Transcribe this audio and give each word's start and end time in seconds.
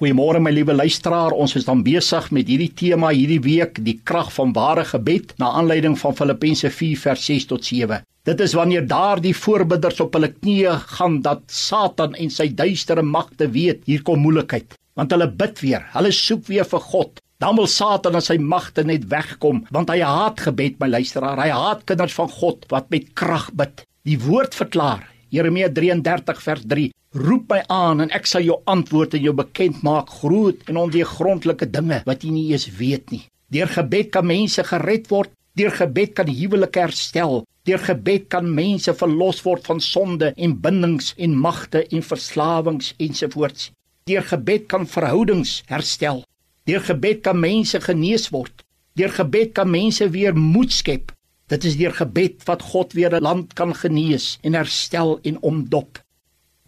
Goeiemôre 0.00 0.40
my 0.40 0.48
liewe 0.48 0.72
luisteraar. 0.72 1.34
Ons 1.36 1.58
is 1.58 1.66
dan 1.66 1.82
besig 1.84 2.30
met 2.32 2.48
hierdie 2.48 2.70
tema 2.72 3.10
hierdie 3.12 3.42
week, 3.44 3.82
die 3.84 3.98
krag 4.08 4.30
van 4.32 4.54
ware 4.56 4.86
gebed, 4.88 5.34
na 5.36 5.50
aanleiding 5.58 5.92
van 6.00 6.14
Filippense 6.16 6.70
4 6.72 7.02
vers 7.02 7.26
6 7.28 7.44
tot 7.50 7.66
7. 7.68 7.98
Dit 8.24 8.40
is 8.40 8.54
wanneer 8.56 8.86
daardie 8.88 9.34
voorbidders 9.36 10.00
op 10.00 10.16
hulle 10.16 10.30
knieë 10.32 10.78
gaan 10.94 11.18
dat 11.26 11.42
Satan 11.52 12.16
en 12.16 12.32
sy 12.32 12.46
duistere 12.48 13.04
magte 13.04 13.50
weet 13.52 13.82
hier 13.84 14.00
kom 14.06 14.24
moeilikheid, 14.24 14.72
want 14.96 15.12
hulle 15.12 15.28
bid 15.42 15.60
weer. 15.60 15.84
Hulle 15.92 16.14
soek 16.16 16.48
weer 16.48 16.64
vir 16.70 16.86
God. 16.86 17.20
Dan 17.44 17.60
wil 17.60 17.68
Satan 17.68 18.16
en 18.16 18.24
sy 18.24 18.38
magte 18.40 18.86
net 18.88 19.04
wegkom, 19.12 19.66
want 19.68 19.92
hy 19.92 20.00
haat 20.00 20.40
gebed, 20.46 20.80
my 20.80 20.88
luisteraar. 20.94 21.44
Hy 21.44 21.52
haat 21.52 21.84
kinders 21.84 22.16
van 22.16 22.32
God 22.40 22.64
wat 22.72 22.88
met 22.88 23.12
krag 23.12 23.50
bid. 23.52 23.84
Die 24.08 24.16
woord 24.24 24.56
verklaar 24.56 25.04
Jeremia 25.28 25.68
33 25.68 26.40
vers 26.48 26.64
3 26.72 26.88
Roep 27.10 27.48
my 27.50 27.64
aan 27.66 28.04
en 28.04 28.12
ek 28.14 28.28
sal 28.30 28.44
jou 28.46 28.60
antwoord 28.70 29.16
en 29.18 29.24
jou 29.24 29.32
bekend 29.34 29.80
maak 29.82 30.12
groot 30.20 30.60
en 30.70 30.76
ondeurgrondelike 30.78 31.66
dinge 31.66 31.96
wat 32.06 32.22
jy 32.22 32.30
nie 32.30 32.44
eens 32.52 32.68
weet 32.78 33.08
nie. 33.10 33.24
Deur 33.50 33.66
gebed 33.66 34.12
kan 34.14 34.28
mense 34.28 34.62
gered 34.68 35.08
word, 35.10 35.32
deur 35.58 35.74
gebed 35.74 36.12
kan 36.14 36.28
huwelike 36.30 36.78
herstel, 36.78 37.40
deur 37.66 37.82
gebed 37.82 38.28
kan 38.30 38.46
mense 38.54 38.94
verlos 38.94 39.40
word 39.42 39.66
van 39.66 39.82
sonde 39.82 40.28
en 40.36 40.54
bindings 40.62 41.08
en 41.18 41.34
magte 41.34 41.82
en 41.90 42.04
verslawings 42.06 42.92
ensovoorts. 43.02 43.72
Deur 44.06 44.22
gebed 44.30 44.68
kan 44.70 44.86
verhoudings 44.86 45.64
herstel. 45.66 46.22
Deur 46.70 46.84
gebed 46.92 47.24
kan 47.26 47.40
mense 47.42 47.80
genees 47.88 48.28
word. 48.30 48.62
Deur 48.94 49.10
gebed 49.16 49.50
kan 49.58 49.66
mense 49.70 50.06
weer 50.14 50.38
moed 50.38 50.70
skep. 50.70 51.10
Dit 51.50 51.66
is 51.66 51.74
deur 51.74 51.98
gebed 52.04 52.46
wat 52.46 52.62
God 52.70 52.94
weer 52.94 53.18
'n 53.18 53.26
land 53.26 53.58
kan 53.58 53.74
genees 53.74 54.38
en 54.46 54.54
herstel 54.54 55.18
en 55.26 55.42
omdop. 55.42 55.98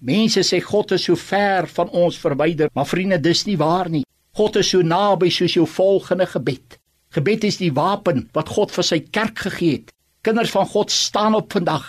Mense 0.02 0.42
sê 0.42 0.58
God 0.58 0.96
is 0.96 1.04
so 1.06 1.14
ver 1.14 1.68
van 1.70 1.90
ons 1.94 2.16
verwyder, 2.18 2.70
maar 2.74 2.88
vriende, 2.90 3.20
dis 3.22 3.44
nie 3.46 3.54
waar 3.56 3.86
nie. 3.88 4.02
God 4.34 4.56
is 4.58 4.72
so 4.72 4.82
naby 4.82 5.28
soos 5.30 5.54
jou 5.54 5.66
volgende 5.68 6.26
gebed. 6.26 6.78
Gebed 7.14 7.44
is 7.46 7.60
die 7.60 7.70
wapen 7.76 8.24
wat 8.34 8.50
God 8.50 8.74
vir 8.74 8.86
sy 8.88 8.98
kerk 9.14 9.44
gegee 9.44 9.76
het. 9.76 9.92
Kinders 10.26 10.50
van 10.50 10.66
God 10.66 10.90
staan 10.90 11.36
op 11.38 11.54
vandag. 11.54 11.84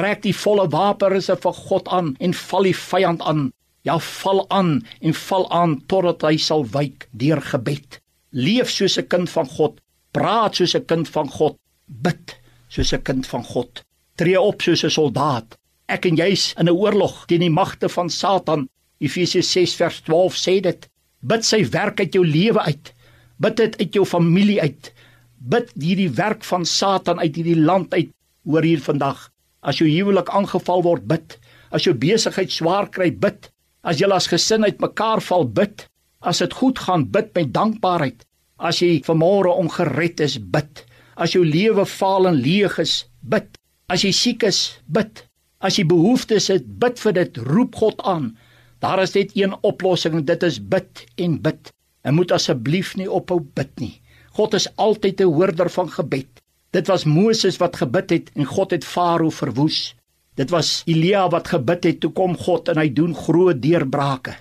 Trek 0.00 0.22
die 0.24 0.32
volle 0.32 0.64
wapenruse 0.72 1.36
van 1.42 1.56
God 1.58 1.92
aan 1.92 2.10
en 2.24 2.36
val 2.40 2.70
die 2.70 2.76
vyand 2.78 3.20
aan. 3.28 3.50
Ja, 3.84 3.98
val 4.00 4.46
aan 4.54 4.78
en 5.04 5.20
val 5.28 5.44
aan 5.52 5.76
totdat 5.92 6.24
hy 6.24 6.38
sal 6.40 6.64
wyk 6.72 7.08
deur 7.12 7.42
gebed. 7.52 8.00
Leef 8.32 8.72
soos 8.72 8.96
'n 8.96 9.08
kind 9.12 9.28
van 9.28 9.48
God. 9.48 9.80
Praat 10.12 10.56
soos 10.56 10.74
'n 10.74 10.86
kind 10.86 11.08
van 11.08 11.28
God. 11.28 11.56
Bid 11.86 12.38
soos 12.68 12.94
'n 12.94 13.02
kind 13.02 13.26
van 13.26 13.44
God. 13.44 13.84
Tree 14.16 14.40
op 14.40 14.62
soos 14.62 14.84
'n 14.84 14.90
soldaat 14.90 15.58
ek 15.88 16.06
en 16.10 16.18
jy's 16.20 16.52
in 16.60 16.68
'n 16.68 16.76
oorlog 16.76 17.26
teen 17.26 17.40
die 17.40 17.50
magte 17.50 17.88
van 17.88 18.10
Satan. 18.10 18.68
Efesiërs 19.00 19.52
6 19.52 19.74
vers 19.74 20.00
12 20.00 20.36
sê 20.36 20.60
dit. 20.60 20.88
Bid 21.20 21.44
sy 21.44 21.64
werk 21.70 22.00
uit 22.00 22.12
jou 22.14 22.24
lewe 22.26 22.60
uit. 22.60 22.92
Bid 23.38 23.56
dit 23.56 23.78
uit 23.78 23.94
jou 23.94 24.04
familie 24.04 24.60
uit. 24.60 24.92
Bid 25.38 25.72
hierdie 25.78 26.10
werk 26.10 26.44
van 26.44 26.64
Satan 26.66 27.18
uit 27.18 27.36
hierdie 27.36 27.60
land 27.60 27.94
uit 27.94 28.10
oor 28.44 28.62
hier 28.62 28.80
vandag. 28.80 29.30
As 29.62 29.78
jou 29.78 29.88
huwelik 29.88 30.28
aangeval 30.28 30.82
word, 30.82 31.06
bid. 31.06 31.38
As 31.70 31.84
jou 31.84 31.94
besigheid 31.94 32.50
swaar 32.50 32.88
kry, 32.90 33.10
bid. 33.10 33.50
As 33.82 34.00
jy 34.00 34.10
as 34.12 34.26
gesin 34.26 34.64
uitmekaar 34.64 35.20
val, 35.20 35.44
bid. 35.44 35.86
As 36.20 36.38
dit 36.38 36.52
goed 36.52 36.78
gaan, 36.78 37.06
bid 37.10 37.34
met 37.34 37.52
dankbaarheid. 37.54 38.24
As 38.58 38.80
jy 38.82 38.98
vanmôre 39.06 39.54
ongered 39.54 40.20
is, 40.20 40.38
bid. 40.38 40.84
As 41.16 41.34
jou 41.34 41.44
lewe 41.44 41.86
faal 41.86 42.26
en 42.26 42.34
leeg 42.34 42.78
is, 42.78 43.04
bid. 43.22 43.58
As 43.88 44.02
jy 44.02 44.12
siek 44.12 44.42
is, 44.42 44.80
bid. 44.86 45.27
As 45.58 45.78
jy 45.78 45.84
behoeftes 45.90 46.46
het, 46.52 46.66
bid 46.78 47.00
vir 47.02 47.14
dit, 47.16 47.38
roep 47.50 47.78
God 47.80 48.02
aan. 48.06 48.36
Daar 48.78 49.02
is 49.02 49.14
net 49.16 49.34
een 49.34 49.56
oplossing 49.66 50.22
dit 50.26 50.42
is 50.46 50.60
bid 50.62 51.04
en 51.18 51.40
bid. 51.42 51.72
En 52.06 52.14
moet 52.14 52.32
asseblief 52.32 52.94
nie 52.96 53.08
ophou 53.10 53.40
bid 53.42 53.72
nie. 53.82 53.94
God 54.38 54.54
is 54.54 54.68
altyd 54.76 55.20
'n 55.20 55.34
hoorder 55.34 55.70
van 55.70 55.90
gebed. 55.90 56.28
Dit 56.70 56.86
was 56.86 57.04
Moses 57.04 57.56
wat 57.56 57.76
gebid 57.76 58.10
het 58.10 58.30
en 58.34 58.44
God 58.44 58.70
het 58.70 58.84
Farao 58.84 59.30
verwoes. 59.30 59.94
Dit 60.34 60.50
was 60.50 60.82
Elia 60.86 61.28
wat 61.28 61.48
gebid 61.48 61.84
het 61.84 62.00
toe 62.00 62.12
kom 62.12 62.36
God 62.36 62.68
en 62.68 62.78
hy 62.78 62.92
doen 62.92 63.14
groot 63.14 63.62
deurbrake. 63.62 64.36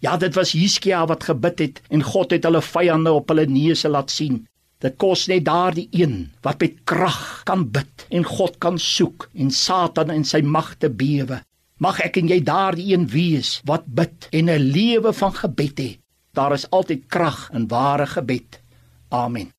Ja, 0.00 0.16
dit 0.16 0.34
was 0.34 0.52
Hiskia 0.52 1.06
wat 1.06 1.24
gebid 1.24 1.58
het 1.58 1.82
en 1.90 2.02
God 2.02 2.30
het 2.30 2.44
hulle 2.44 2.62
vyande 2.62 3.12
op 3.12 3.28
hulle 3.28 3.46
neuse 3.46 3.88
laat 3.88 4.10
sien. 4.10 4.46
Dit 4.82 4.98
kos 4.98 5.28
net 5.30 5.44
daardie 5.46 5.86
een 5.94 6.32
wat 6.42 6.58
met 6.60 6.80
krag 6.90 7.42
kan 7.46 7.68
bid 7.70 8.06
en 8.10 8.26
God 8.26 8.58
kan 8.58 8.78
soek 8.82 9.28
en 9.38 9.50
Satan 9.54 10.10
en 10.10 10.24
sy 10.26 10.42
magte 10.42 10.90
bewe. 10.90 11.38
Mag 11.78 12.00
ek 12.02 12.18
en 12.18 12.30
jy 12.30 12.40
daardie 12.42 12.90
een 12.90 13.06
wees 13.10 13.60
wat 13.68 13.86
bid 13.86 14.28
en 14.32 14.50
'n 14.50 14.70
lewe 14.74 15.12
van 15.12 15.34
gebed 15.34 15.78
het. 15.78 15.98
Daar 16.34 16.52
is 16.52 16.70
altyd 16.70 17.06
krag 17.06 17.50
in 17.52 17.68
ware 17.68 18.06
gebed. 18.06 18.60
Amen. 19.08 19.52